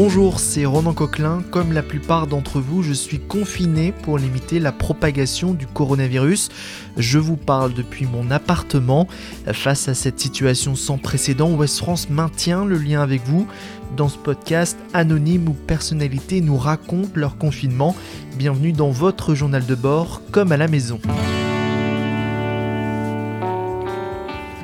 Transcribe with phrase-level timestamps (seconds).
[0.00, 1.42] Bonjour, c'est Ronan Coquelin.
[1.50, 6.50] Comme la plupart d'entre vous, je suis confiné pour limiter la propagation du coronavirus.
[6.96, 9.08] Je vous parle depuis mon appartement.
[9.52, 13.48] Face à cette situation sans précédent, West France maintient le lien avec vous.
[13.96, 17.96] Dans ce podcast, anonymes ou personnalités nous racontent leur confinement.
[18.36, 21.00] Bienvenue dans votre journal de bord, comme à la maison.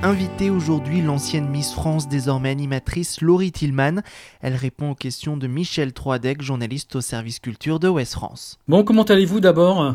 [0.05, 4.03] Invitée aujourd'hui l'ancienne Miss France, désormais animatrice Laurie Tillman.
[4.43, 8.61] Elle répond aux questions de Michel Troidec, journaliste au service culture de Ouest France.
[8.68, 9.95] Bon, comment allez-vous d'abord?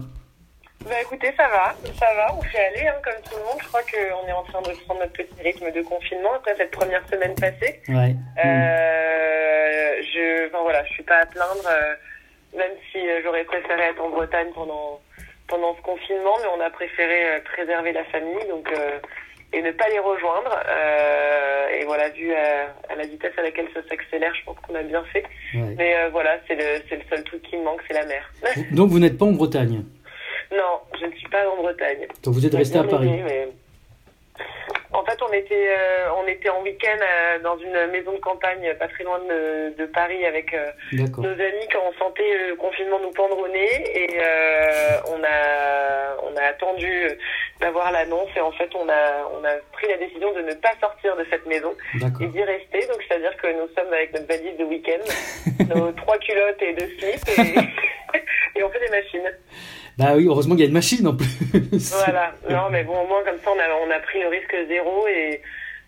[0.84, 3.60] Bah écoutez, ça va, ça va, on fait aller hein, comme tout le monde.
[3.62, 6.72] Je crois qu'on est en train de prendre notre petit rythme de confinement après cette
[6.72, 7.80] première semaine passée.
[7.88, 8.16] Ouais.
[8.44, 13.84] Euh, je, enfin voilà, je suis pas à plaindre, euh, même si euh, j'aurais préféré
[13.84, 15.02] être en Bretagne pendant
[15.46, 18.98] pendant ce confinement, mais on a préféré euh, préserver la famille, donc euh,
[19.54, 20.60] et ne pas les rejoindre.
[20.68, 24.76] Euh, et voilà, vu à, à, la vitesse à laquelle ça s'accélère, je pense qu'on
[24.76, 25.24] a bien fait.
[25.54, 25.76] Ouais.
[25.78, 28.30] Mais euh, voilà, c'est le, le seul truc qui me manque, c'est la mer.
[28.72, 29.84] Donc vous n'êtes pas en Bretagne?
[30.52, 32.08] Non, je ne suis pas en Bretagne.
[32.24, 33.48] Donc vous êtes resté à Paris mais-
[34.92, 38.74] En fait, on était, euh, on était en week-end euh, dans une maison de campagne
[38.80, 43.00] pas très loin de, de Paris avec euh, nos amis quand on sentait le confinement
[43.00, 44.20] nous pendre au nez et
[45.08, 47.08] on a on a attendu
[47.60, 50.72] d'avoir l'annonce et en fait on a on a pris la décision de ne pas
[50.80, 51.74] sortir de cette maison
[52.22, 55.04] et d'y rester donc c'est à dire que nous sommes avec notre valise de week-end
[55.76, 57.60] nos trois culottes et deux slips et,
[58.60, 59.32] et on fait des machines
[59.98, 61.28] Bah oui, heureusement qu'il y a une machine en plus.
[62.06, 64.56] voilà non mais bon au moins comme ça on a on a pris le risque
[64.70, 65.42] zéro et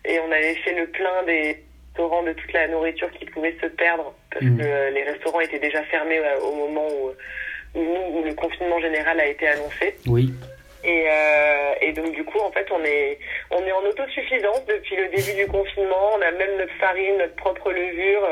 [0.04, 1.62] et on avait fait le plein des
[1.94, 4.58] restaurants de toute la nourriture qui pouvait se perdre parce Mhm.
[4.58, 8.80] que euh, les restaurants étaient déjà fermés euh, au moment où, où, où le confinement
[8.80, 10.32] général a été annoncé Oui.
[11.92, 13.18] Et, donc du coup en fait on est
[13.50, 17.36] on est en autosuffisance depuis le début du confinement on a même notre farine notre
[17.36, 18.26] propre levure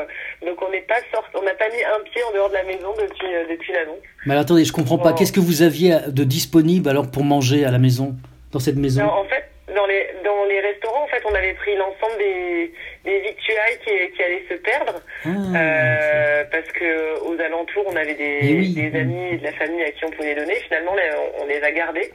[0.45, 2.63] donc on n'est pas sorti on n'a pas mis un pied en dehors de la
[2.63, 5.13] maison depuis euh, depuis l'annonce Mais attendez, je comprends pas.
[5.13, 8.15] Qu'est-ce que vous aviez de disponible alors pour manger à la maison
[8.51, 9.03] Dans cette maison?
[9.03, 9.45] Non, en fait,
[9.75, 12.71] dans les, dans les restaurants, en fait, on avait pris l'ensemble des,
[13.05, 15.01] des victuailles qui, qui allaient se perdre.
[15.25, 18.73] Ah, Euh, parce que aux alentours, on avait des, oui.
[18.73, 20.55] des amis et de la famille à qui on pouvait donner.
[20.67, 20.93] Finalement,
[21.41, 22.11] on les a gardés.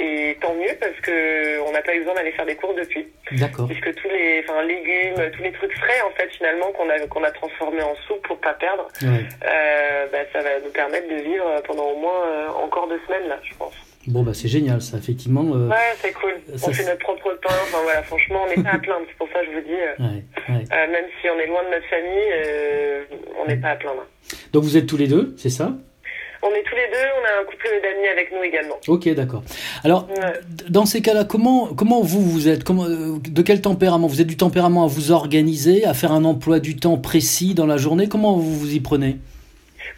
[0.00, 3.08] Et tant mieux, parce que on n'a pas eu besoin d'aller faire des courses depuis.
[3.32, 3.66] D'accord.
[3.66, 7.24] Puisque tous les enfin, légumes, tous les trucs frais, en fait, finalement, qu'on a, qu'on
[7.24, 9.26] a transformés en soupe pour pas perdre, Ouais.
[9.44, 13.28] euh, bah, ça va nous permettre de vivre pendant au moins euh, encore deux semaines,
[13.28, 13.74] là, je pense.
[14.06, 15.44] Bon, bah c'est génial ça, effectivement.
[15.54, 16.32] euh, Ouais, c'est cool.
[16.56, 17.54] Ça, on fait notre propre pain.
[17.64, 19.04] Enfin voilà, franchement, on n'est pas à plaindre.
[19.08, 20.22] C'est pour ça que je vous dis, euh, ouais,
[20.54, 20.64] ouais.
[20.72, 24.06] euh, même si on est loin de notre famille, on n'est pas à plaindre.
[24.52, 25.72] Donc vous êtes tous les deux, c'est ça?
[26.42, 27.06] On est tous les deux.
[27.20, 28.76] On a un couple d'amis avec nous également.
[28.86, 29.42] Ok, d'accord.
[29.84, 30.32] Alors, Ouais.
[30.68, 34.26] dans ces cas-là, comment, comment vous, vous êtes comment, euh, De quel tempérament Vous êtes
[34.26, 38.08] du tempérament à vous organiser, à faire un emploi du temps précis dans la journée
[38.08, 39.16] Comment vous vous y prenez?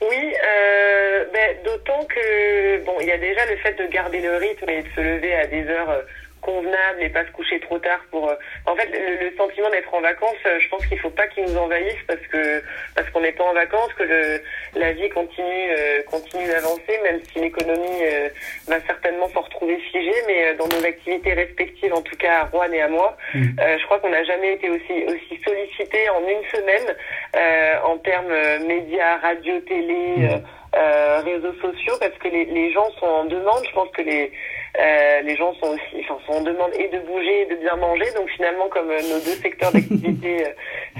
[0.03, 4.37] Oui, euh, ben, d'autant que bon, il y a déjà le fait de garder le
[4.37, 6.01] rythme et de se lever à des heures euh,
[6.43, 8.28] convenables et pas se coucher trop tard pour.
[8.28, 8.34] euh,
[8.67, 11.45] En fait, le, le sentiment d'être en vacances, euh, je pense qu'il faut pas qu'il
[11.45, 12.62] nous envahisse parce que
[12.95, 14.41] parce qu'on n'est pas en vacances, que le,
[14.75, 18.28] la vie continue euh, continue d'avancer, même si l'économie euh,
[18.67, 22.45] va certainement s'en retrouver figée, mais euh, dans nos activités respectives, en tout cas à
[22.45, 23.57] Rouen et à moi, Mhm.
[23.61, 26.97] euh, je crois qu'on n'a jamais été aussi aussi sollicité en une semaine
[27.37, 28.34] euh, en termes
[28.67, 30.28] médias, radio, télé,
[30.77, 33.62] euh, réseaux sociaux, parce que les, les gens sont en demande.
[33.67, 34.31] Je pense que les
[34.79, 37.77] euh, les gens sont aussi, enfin, sont en demande et de bouger et de bien
[37.77, 38.07] manger.
[38.17, 40.51] Donc finalement, comme euh, nos deux secteurs d'activité euh,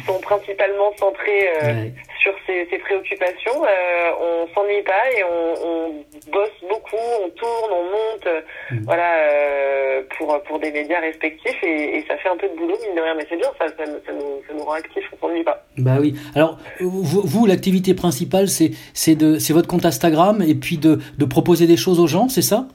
[0.07, 1.93] sont principalement centrés euh, Ouais.
[2.23, 5.89] sur ces, ces préoccupations, euh, on s'ennuie pas et on, on
[6.33, 8.29] bosse beaucoup, on tourne, on monte,
[8.73, 8.83] Mhm.
[8.85, 12.77] voilà, euh, pour pour des médias respectifs et, et ça fait un peu de boulot
[12.87, 15.05] mine de rien, mais c'est bien, ça, ça, nous- ça nous ça nous rend actifs,
[15.13, 15.65] on s'ennuie pas.
[15.79, 16.15] Bah oui.
[16.35, 20.99] Alors, vous, vous, l'activité principale, c'est c'est de c'est votre compte Instagram et puis de,
[21.19, 22.67] de proposer des choses aux gens, c'est ça?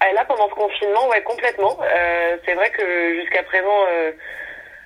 [0.00, 1.76] Là, pendant ce confinement, ouais, complètement.
[1.82, 4.12] Euh, c'est vrai que jusqu'à présent, euh,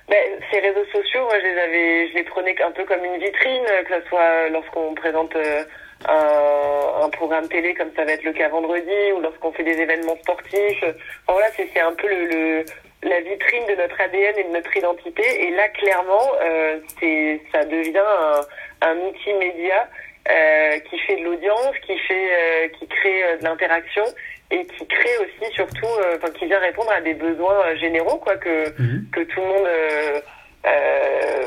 [0.09, 0.17] ben,
[0.51, 3.65] ces réseaux sociaux, moi, je les avais, je les prenais un peu comme une vitrine,
[3.69, 5.63] euh, que ce soit lorsqu'on présente euh,
[6.07, 9.79] un, un programme télé, comme ça va être le cas vendredi, ou lorsqu'on fait des
[9.79, 10.83] événements sportifs.
[11.27, 12.65] Voilà, c'est c'est un peu le, le
[13.03, 15.23] la vitrine de notre ADN et de notre identité.
[15.43, 19.87] Et là, clairement, euh, c'est ça devient un, un outil média
[20.29, 24.03] euh, qui fait de l'audience, qui fait, euh, qui crée euh, de l'interaction
[24.51, 28.17] et qui crée aussi surtout, euh, enfin qui vient répondre à des besoins euh, généraux,
[28.17, 29.05] quoi, que Mhm.
[29.11, 30.21] que tout le monde euh,
[30.65, 31.43] euh,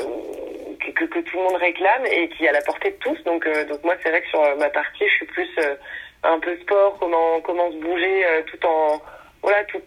[0.95, 3.21] que, que, tout le monde réclame et qui est à la portée de tous.
[3.23, 5.75] Donc euh, donc moi c'est vrai que sur ma partie je suis plus euh,
[6.23, 9.01] un peu sport, comment comment se bouger euh, tout en
[9.41, 9.81] voilà tout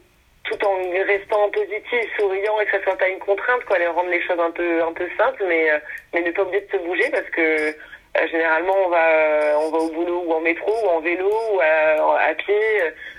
[0.45, 0.77] tout en
[1.07, 4.41] restant positif, souriant et que ça soit pas une contrainte quoi, aller rendre les choses
[4.41, 5.79] un peu un peu simples mais euh,
[6.15, 7.75] mais ne pas oublier de se bouger parce que
[8.31, 12.21] généralement, on va, on va au boulot ou en métro ou en vélo ou à,
[12.29, 12.55] à pied.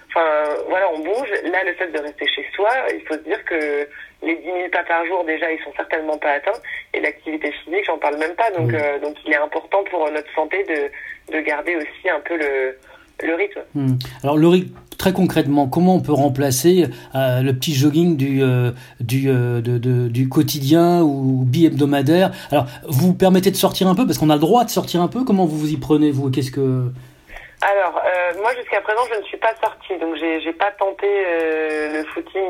[0.10, 0.28] Enfin,
[0.68, 1.30] voilà, on bouge.
[1.44, 3.88] Là, le fait de rester chez soi, il faut se dire que
[4.24, 6.60] les 10 000 pas par jour, déjà, ils sont certainement pas atteints.
[6.94, 8.52] Et l'activité physique, j'en parle même pas.
[8.52, 12.36] Donc, euh, donc, il est important pour notre santé de, de garder aussi un peu
[12.36, 12.78] le,
[13.24, 13.62] le rythme.
[13.74, 13.96] Hmm.
[14.24, 18.70] Alors, le rythme, très concrètement, comment on peut remplacer euh, le petit jogging du, euh,
[19.00, 22.30] du, de, de, du quotidien ou bi-hebdomadaire?
[22.52, 25.02] Alors, vous, vous permettez de sortir un peu parce qu'on a le droit de sortir
[25.02, 25.24] un peu.
[25.24, 26.30] Comment vous vous y prenez, vous?
[26.30, 26.92] Qu'est-ce que
[27.64, 31.06] alors, euh, moi jusqu'à présent, je ne suis pas sortie, donc j'ai j'ai pas tenté
[31.06, 32.42] euh, le footing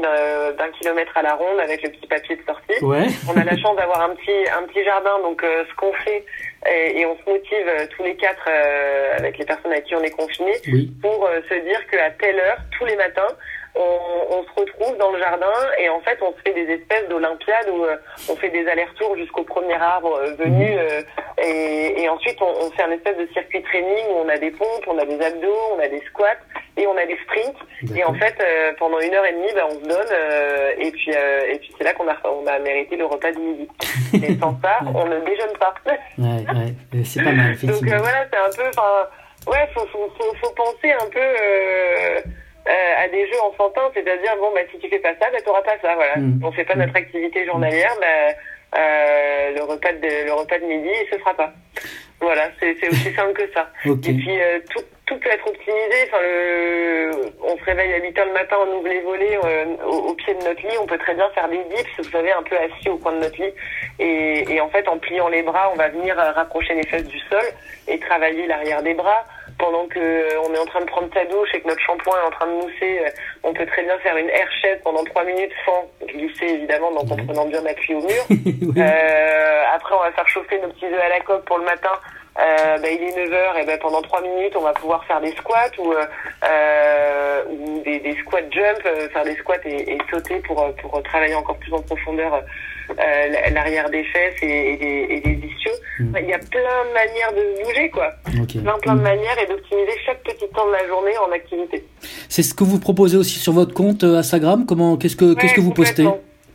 [0.57, 2.79] d'un kilomètre à la ronde avec le petit papier de sortie.
[2.81, 3.07] Ouais.
[3.27, 6.23] On a la chance d'avoir un petit un petit jardin, donc euh, ce qu'on fait
[6.69, 8.47] et, on se motive tous les quatre
[9.17, 10.53] avec les personnes à qui on est confiné
[11.01, 13.35] pour se dire qu'à telle heure, tous les matins,
[13.75, 17.07] on, on, se retrouve dans le jardin et en fait on se fait des espèces
[17.07, 17.95] d'olympiades où euh,
[18.29, 20.77] on fait des allers-retours jusqu'au premier arbre euh, venu mhm.
[20.77, 21.01] euh,
[21.41, 24.51] et, et, ensuite on, on, fait un espèce de circuit training où on a des
[24.51, 26.37] pompes, on a des abdos, on a des squats
[26.81, 28.35] et on a des sprints et en fait
[28.77, 31.93] pendant une heure et demie ben, on se donne et puis et puis c'est là
[31.93, 33.67] qu'on a on a mérité le repas du midi
[34.13, 37.03] et sans ça on ne déjeune pas ouais, ouais.
[37.03, 41.09] c'est pas mal donc voilà c'est un peu ouais faut, faut, faut, faut penser un
[41.09, 42.31] peu
[42.67, 45.63] euh, à des jeux enfantins, c'est-à-dire bon bah si tu fais pas ça, bah t'auras
[45.63, 46.17] pas ça, voilà.
[46.17, 46.41] Mm.
[46.43, 48.35] On fait pas notre activité journalière, bah
[48.79, 51.51] euh, le repas de le repas de midi il se fera pas.
[52.19, 53.67] Voilà, c'est aussi simple que ça.
[53.83, 56.07] Et puis euh, tout tout peut être optimisé.
[56.07, 57.11] Enfin, le,
[57.43, 60.33] on se réveille à 8 heures le matin, on ouvre les volets euh, au, pied
[60.33, 60.77] de notre lit.
[60.79, 63.19] On peut très bien faire des dips, vous savez, un peu assis au coin de
[63.19, 63.53] notre lit.
[63.99, 67.19] Et, et en fait, en pliant les bras, on va venir rapprocher les fesses du
[67.29, 67.43] sol
[67.87, 69.25] et travailler l'arrière des bras
[69.61, 72.15] pendant que euh, on est en train de prendre sa douche et que notre shampoing
[72.17, 73.09] est en train de mousser, euh,
[73.43, 77.11] on peut très bien faire une air chaise pendant trois minutes sans glisser évidemment, donc
[77.11, 78.23] en prenant bien appui au mur.
[78.77, 81.91] euh, après, on va faire chauffer nos petits œufs à la coque pour le matin.
[82.39, 85.31] Euh, bah, il est 9h et ben pendant 3 minutes on va pouvoir faire des
[85.33, 88.81] squats ou, euh, ou des, des squats jump,
[89.11, 92.41] faire des squats et, et, sauter pour, pour travailler encore plus en profondeur
[92.91, 95.71] euh, l'arrière des fesses et, des, et des ischios.
[95.99, 96.17] Mm.
[96.21, 98.11] Il y a plein de manières de bouger, quoi.
[98.23, 99.03] Plein, plein de mm.
[99.03, 101.85] manières et d'optimiser chaque petit temps de la journée en activité.
[102.29, 104.65] C'est ce que vous proposez aussi sur votre compte euh, Instagram?
[104.65, 106.07] Comment Qu'est-ce que qu'est-ce que vous postez?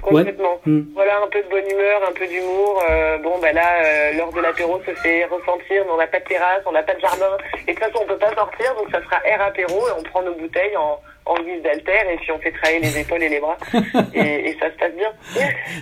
[0.06, 0.60] Complètement.
[0.64, 0.82] Mm.
[0.94, 2.82] Voilà, un peu de bonne humeur, un peu d'humour.
[2.88, 6.20] Euh, bon, bah là, euh, lors de l'apéro, ça fait ressentir, mais on n'a pas
[6.20, 7.36] de terrasse, on n'a pas de jardin.
[7.66, 10.02] Et de toute façon, on peut pas sortir, donc ça sera air apéro et on
[10.04, 13.28] prend nos bouteilles en, en guise d'alter et puis on fait travailler les épaules et
[13.28, 13.56] les bras.
[14.14, 15.12] et, et ça se passe bien.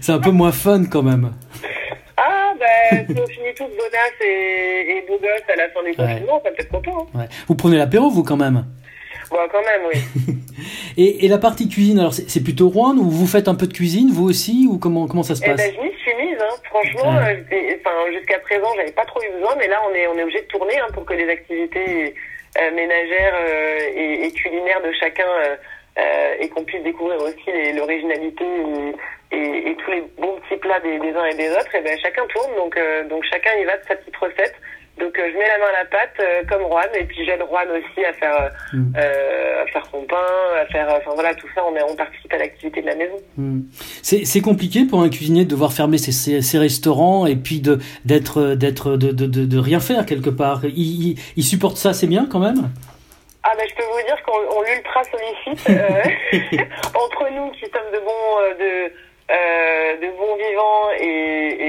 [0.01, 1.33] C'est un peu moins fun quand même.
[2.17, 5.95] Ah, ben, si on finit tous bonasses et, et beaux gosses à la fin du
[5.95, 7.09] confinement, ça peut être content.
[7.15, 7.19] Hein.
[7.19, 7.29] Ouais.
[7.49, 8.65] Vous prenez l'apéro, vous, quand même?
[9.31, 10.35] Bon, quand même, oui.
[10.97, 13.73] et, et, la partie cuisine, alors c'est plutôt Rouen ou vous faites un peu de
[13.73, 16.39] cuisine, vous aussi, ou comment, comment ça se passe eh ben, Je m'y suis mise,
[16.41, 16.55] hein.
[16.65, 17.17] franchement.
[17.17, 20.43] Euh, jusqu'à présent, j'avais pas trop eu besoin, mais là, on est, on est obligé
[20.43, 22.15] de tourner hein, pour que les activités
[22.59, 25.27] euh, ménagères euh, et, et, culinaires de chacun
[26.41, 30.99] et qu'on puisse découvrir aussi l'originalité et, et, et, tous les bons petits plats des,
[30.99, 31.73] des uns et des autres.
[31.75, 32.77] Et ben chacun tourne, donc
[33.09, 34.55] donc chacun y va de sa petite recette.
[34.99, 37.41] Donc euh, je mets la main à la pâte euh, comme Juan et puis j'aide
[37.49, 38.93] Juan aussi à faire mm.
[38.97, 40.17] euh, à faire son pain,
[40.61, 43.17] à faire enfin voilà tout ça on est on participe à l'activité de la maison.
[43.37, 43.63] Mm.
[44.03, 47.61] C'est c'est compliqué pour un cuisinier de devoir fermer ses, ses, ses restaurants et puis
[47.61, 50.61] de d'être d'être de, de, de, de, rien faire quelque part.
[50.65, 52.71] Il, il, il supporte ça c'est bien quand même?
[53.43, 57.99] Ah ben je peux vous dire qu'on l'ultra sollicite euh, entre nous qui sommes de
[57.99, 58.93] bons de
[59.31, 60.24] euh, de bons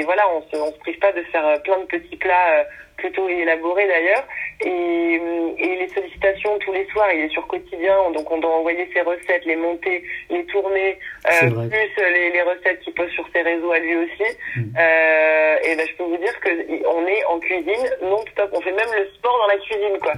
[0.05, 2.65] voilà on se on se prive pas de faire plein de petits plats
[2.97, 4.23] plutôt élaboré d'ailleurs.
[4.61, 5.21] Et,
[5.59, 9.01] et, les sollicitations tous les soirs, il est sur quotidien, donc on doit envoyer ses
[9.01, 10.97] recettes, les monter, les tourner,
[11.27, 14.37] euh, plus les, les, recettes qu'il pose sur ses réseaux à lui aussi.
[14.55, 14.61] Mm.
[14.79, 16.49] Euh, et ben je peux vous dire que
[16.87, 20.13] on est en cuisine non stop, on fait même le sport dans la cuisine quoi.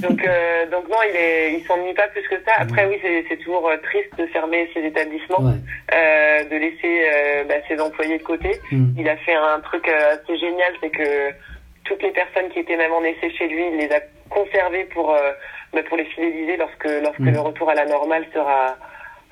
[0.08, 2.52] donc euh, donc non, il est, il s'ennuie pas plus que ça.
[2.58, 7.54] Après oui, c'est toujours euh, triste de fermer ses établissements, euh, de laisser euh, bah,
[7.68, 8.50] ses employés de côté.
[8.70, 8.94] Mm.
[8.98, 11.30] Il a fait un truc assez génial, c'est que
[11.84, 15.14] toutes les personnes qui étaient même en essai chez lui, il les a conservées pour,
[15.14, 15.32] euh,
[15.72, 17.30] bah, pour les fidéliser lorsque, lorsque mm.
[17.30, 18.76] le retour à la normale sera,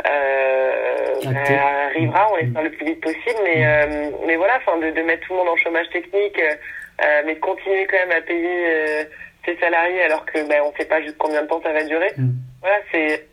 [0.06, 3.40] euh, arrivera, on l'espère le plus vite possible.
[3.44, 3.64] Mais, mm.
[3.64, 7.34] euh, mais voilà, enfin, de, de, mettre tout le monde en chômage technique, euh, mais
[7.34, 9.04] de continuer quand même à payer euh,
[9.44, 11.84] ses salariés alors que ben, on ne sait pas jusqu'à combien de temps ça va
[11.84, 12.12] durer.
[12.16, 12.30] Mm.
[12.60, 13.26] Voilà, c'est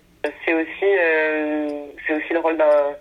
[0.45, 0.86] c'est aussi
[2.05, 2.95] c'est aussi le rôle d'un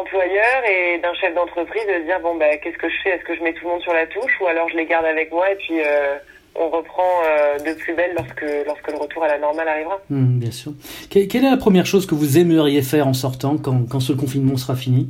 [0.00, 3.10] employeur et d'un chef d'entreprise de dire bon ben qu'est-ce que je fais?
[3.10, 5.06] Est-ce que je mets tout le monde sur la touche ou alors je les garde
[5.06, 6.16] avec moi et puis euh,
[6.54, 10.00] on reprend euh, de plus belle lorsque lorsque le retour à la normale arrivera?
[10.10, 10.72] Mmh, bien sûr.
[11.10, 14.56] quelle est la première chose que vous aimeriez faire en sortant quand, quand ce confinement
[14.56, 15.08] sera fini?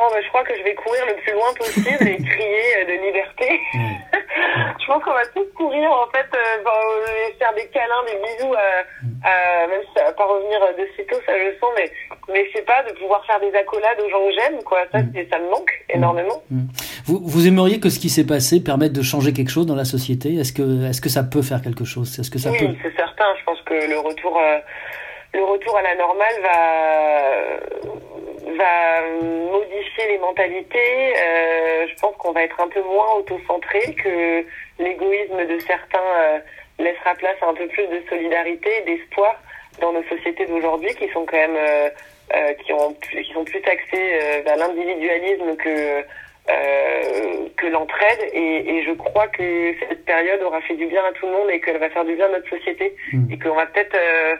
[0.00, 2.84] Oh, bah, je crois que je vais courir le plus loin possible et crier euh,
[2.86, 3.60] de liberté.
[4.80, 7.06] je pense qu'on va tous courir, en fait, euh, bah, euh,
[7.38, 11.32] faire des câlins, des bisous, à, même si ça va pas revenir de sitôt, ça
[11.36, 11.90] je le sens, mais,
[12.32, 14.98] mais je sais pas, de pouvoir faire des accolades aux gens que j'aime, quoi, ça,
[14.98, 15.12] Mm.
[15.32, 16.42] ça me manque énormément.
[17.06, 19.84] Vous, vous aimeriez que ce qui s'est passé permette de changer quelque chose dans la
[19.84, 20.34] société?
[20.36, 22.18] Est-ce que, est-ce que ça peut faire quelque chose?
[22.20, 23.24] Est-ce que ça peut Oui, c'est certain.
[23.40, 24.58] Je pense que le retour, euh,
[25.34, 27.90] le retour à la normale va,
[28.56, 29.02] va
[29.52, 31.14] modifier les mentalités.
[31.16, 34.44] Euh, je pense qu'on va être un peu moins auto-centré, que
[34.78, 36.38] l'égoïsme de certains euh,
[36.78, 39.34] laissera place à un peu plus de solidarité, d'espoir
[39.80, 41.90] dans nos sociétés d'aujourd'hui, qui sont quand même, euh,
[42.34, 46.04] euh, qui ont, plus- qui sont plus axées euh, vers l'individualisme que
[46.50, 51.12] euh, que l'entraide et, et je crois que cette période aura fait du bien à
[51.12, 53.32] tout le monde et qu'elle va faire du bien à notre société Mm.
[53.32, 54.34] et qu'on va peut-être euh,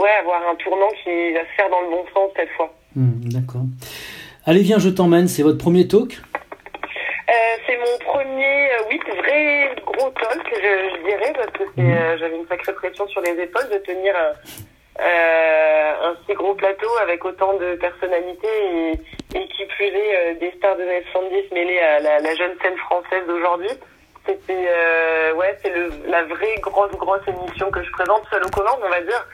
[0.00, 2.72] ouais avoir un tournant qui va se faire dans le bon sens cette fois.
[2.96, 3.62] Hmm, D'accord.
[4.46, 5.28] Allez, viens, je t'emmène.
[5.28, 6.20] C'est votre premier talk?
[7.28, 7.32] Euh,
[7.66, 12.18] c'est mon premier, euh, oui, vrai gros talk, je, je dirais, parce que c'est, euh,
[12.18, 16.88] j'avais une sacrée pression sur les épaules de tenir un, euh, un si gros plateau
[17.02, 18.90] avec autant de personnalités et,
[19.38, 22.52] et qui plus est euh, des stars des années 70 mêlées à la, la jeune
[22.62, 23.70] scène française d'aujourd'hui.
[24.26, 25.72] C'était, euh, ouais, c'est
[26.08, 29.26] la vraie grosse, grosse émission que je présente seule aux commandes, on va dire.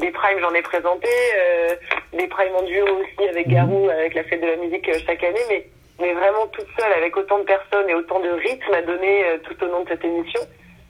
[0.00, 1.74] Des primes, j'en ai présenté, euh,
[2.12, 5.22] des primes en duo aussi avec Garou, avec la fête de la musique euh, chaque
[5.24, 5.66] année, mais
[5.98, 9.38] mais vraiment toute seule avec autant de personnes et autant de rythme à donner euh,
[9.42, 10.40] tout au long de cette émission.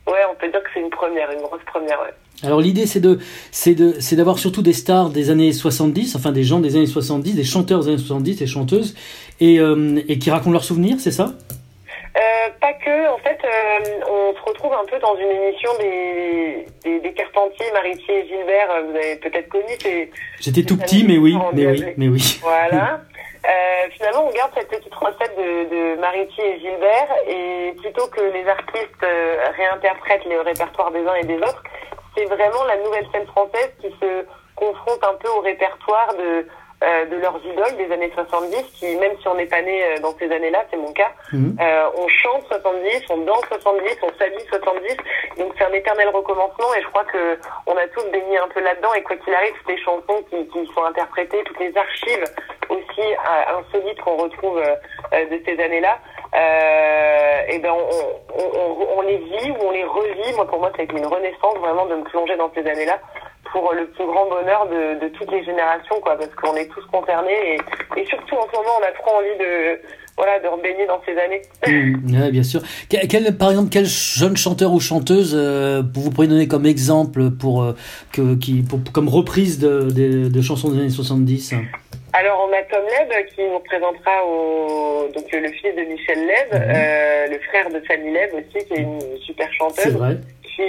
[0.08, 2.14] Ouais, on peut dire que c'est une première, une grosse première, ouais.
[2.42, 3.18] Alors l'idée c'est de
[3.50, 6.86] c'est de c'est d'avoir surtout des stars des années 70, enfin des gens des années
[6.86, 8.94] 70, des chanteurs des années 70, des chanteuses
[9.40, 11.32] et euh, et qui racontent leurs souvenirs, c'est ça?
[12.16, 14.00] Euh, pas que, en fait, euh,
[14.66, 18.96] retrouve un peu dans une émission des, des, des Carpentiers, Maritier et Gilbert, euh, vous
[18.96, 19.76] avez peut-être connu,
[20.40, 22.40] J'étais tout petit mais oui, mais oui, mais oui.
[22.42, 23.00] Voilà.
[23.46, 28.20] Euh, finalement, on garde cette petite recette de, de Maritier et Gilbert, et plutôt que
[28.20, 31.62] les artistes euh, réinterprètent les répertoires des uns et des autres,
[32.16, 36.44] c'est vraiment la nouvelle scène française qui se confronte un peu au répertoire de,
[36.84, 39.98] euh, de leurs idoles des années 70, qui, même si on n'est pas né euh,
[40.00, 41.56] dans ces années-là, c'est mon cas, Mhm.
[41.60, 44.96] euh, on chante 70, on danse 70, on s'habille 70,
[45.38, 48.60] donc c'est un éternel recommencement et je crois que on a tous baigné un peu
[48.60, 52.24] là-dedans et quoi qu'il arrive, toutes les chansons qui, qui sont interprétées, toutes les archives
[52.68, 55.98] aussi euh, insolites qu'on retrouve euh, de ces années-là,
[56.34, 57.88] euh, et ben on,
[58.38, 60.32] on, on, on les vit ou on les revit.
[60.34, 62.98] Moi pour moi ça a été une renaissance vraiment de me plonger dans ces années-là
[63.52, 66.84] pour le plus grand bonheur de, de toutes les générations quoi parce qu'on est tous
[66.86, 69.80] concernés et, et surtout en ce moment on a trop envie de
[70.16, 71.42] voilà de rebaigner dans ces années.
[71.66, 72.22] Mhm.
[72.22, 72.60] Ouais, bien sûr.
[72.88, 77.30] Quel, quel- par exemple, quel jeune chanteur ou chanteuse euh, vous pourriez donner comme exemple
[77.30, 77.74] pour euh,
[78.12, 81.54] que qui pour, comme reprise de, de, de chansons des années 70
[82.14, 86.52] Alors on a Tom Leb qui nous représentera au donc le fils de Michel Leb,
[86.52, 86.72] Mhm.
[86.74, 90.16] euh, le frère de Fanny Leb aussi qui est une super chanteuse vrai.
[90.42, 90.62] qui,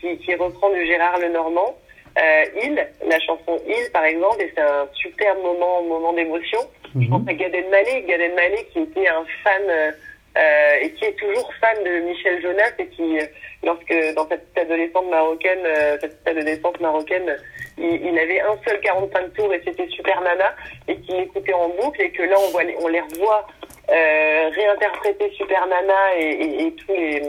[0.00, 1.76] qui qui reprend du Gérard Lenormand.
[2.18, 2.74] Euh, Il,
[3.06, 6.60] la chanson Il par exemple, et c'est un super moment moment d'émotion.
[7.00, 7.28] Je pense Mhm.
[7.28, 9.90] à Gad Elmaleh, Gad Elmaleh qui était un fan euh,
[10.36, 13.24] euh, et qui est toujours fan de Michel Jonas et qui, euh,
[13.62, 17.36] lorsque dans cette petite adolescente marocaine, euh, cette petite adolescente marocaine,
[17.78, 20.54] il, il avait un seul 45 tours et c'était Super Nana
[20.88, 23.46] et qu'il l'écoutait en boucle et que là on voit les- on les revoit
[23.90, 27.22] euh, réinterpréter Super Nana et, et, et tous les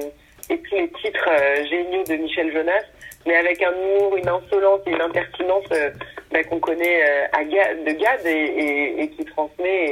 [0.49, 2.83] et tous les titres euh, géniaux de Michel Jonas,
[3.25, 5.89] mais avec un humour, une insolence et une impertinence euh,
[6.31, 9.85] bah, qu'on connaît euh, à Ga- de Gad et, et, et qui transmet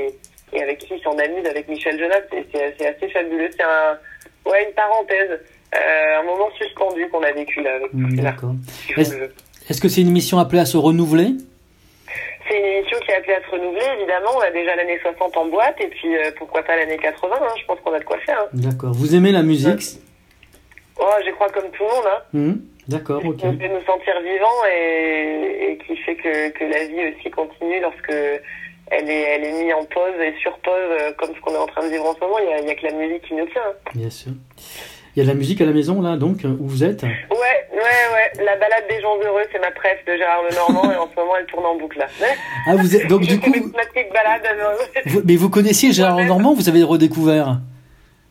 [0.53, 2.21] et, et avec qui il s'en amuse avec Michel Jonas.
[2.53, 3.49] C'est assez fabuleux.
[3.51, 3.97] C'est un,
[4.51, 5.39] ouais, une parenthèse,
[5.73, 8.51] un moment suspendu qu'on a vécu là avec ces D'accord.
[8.97, 11.27] Est-ce- que c'est une émission appelée à se renouveler?
[12.49, 14.31] C'est une émission qui est appelée à se renouveler, évidemment.
[14.35, 17.45] On a déjà l'année 60 en boîte, et puis pourquoi pas l'année 80, hein.
[17.57, 18.41] je pense qu'on a de quoi faire.
[18.41, 18.47] Hein.
[18.51, 18.91] D'accord.
[18.93, 20.01] Vous aimez la musique?
[20.99, 22.21] Oh, je crois comme tout le monde, hein.
[22.33, 22.61] Mhm.
[22.87, 23.37] D'accord, ok.
[23.37, 28.11] qui nous sentir vivants et, et qui fait que, que la vie aussi continue lorsque
[28.11, 31.57] elle est, elle est mise en pause et sur pause, euh, comme ce qu'on est
[31.57, 32.35] en train de vivre en ce moment.
[32.39, 33.61] Il n'y a, que la musique qui nous tient.
[33.65, 33.91] hein.
[33.95, 34.31] Bien sûr.
[35.15, 37.03] Il y a de la musique à la maison, là, donc, où vous êtes?
[37.03, 37.09] Ouais,
[37.71, 38.43] ouais, ouais.
[38.45, 41.33] La balade des gens heureux, c'est ma préf de Gérard Lenormand et en ce moment,
[41.39, 42.07] elle tourne en boucle là.
[42.65, 44.41] Ah, vous êtes, donc, du coup, ma petite balade.
[44.45, 46.17] euh, vous- mais vous connaissiez Gérard.
[46.19, 47.59] Lenormand, vous avez redécouvert?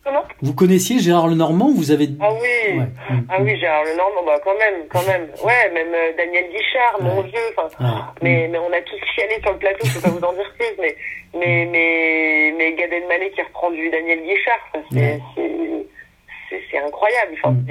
[0.03, 0.23] Comment?
[0.41, 2.09] Vous connaissiez Gérard Lenormand, vous avez...
[2.19, 2.79] Ah oui.
[2.79, 2.85] Ouais.
[3.29, 5.27] Ah oui, Gérard Lenormand, bah quand même, quand même.
[5.43, 7.29] Ouais, même euh, Daniel Guichard, mon Ouais.
[7.55, 10.23] Enfin, Ah, Mais, mais on a tous chialé sur le plateau, je peux pas vous
[10.25, 10.95] en dire plus, mais,
[11.35, 14.59] mais, mais, mais Gad Elmaleh qui reprend du Daniel Guichard,
[14.91, 15.19] Ouais.
[15.35, 17.33] c'est, c'est incroyable.
[17.43, 17.65] Enfin, Mm.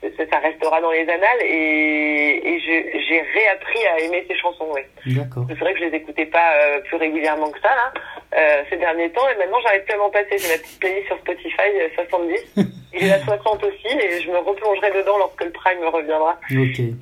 [0.00, 2.60] Ça restera dans les annales et,
[3.08, 4.68] j'ai réappris à aimer ces chansons.
[5.06, 5.46] D'accord.
[5.48, 7.92] C'est vrai que je les écoutais pas euh, plus régulièrement que ça, là.
[8.36, 10.36] euh, ces derniers temps et maintenant j'arrive plus à m'en passer.
[10.38, 12.62] J'ai ma petite playlist sur Spotify 70 euh,
[12.92, 16.38] et j'ai la 60 aussi et je me replongerai dedans lorsque le Prime me reviendra.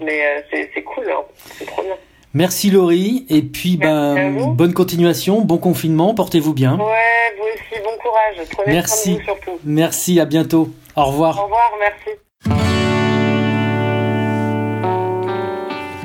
[0.00, 1.22] Mais euh, c'est cool, hein.
[1.58, 1.96] c'est trop bien.
[2.34, 6.78] Merci Laurie et puis ben bonne continuation, bon confinement, portez-vous bien.
[6.78, 8.46] Ouais, vous aussi, bon courage.
[8.52, 9.14] Prenez merci.
[9.14, 9.60] soin de vous surtout.
[9.64, 10.68] Merci, à bientôt.
[10.96, 11.40] Au revoir.
[11.40, 12.85] Au revoir, merci.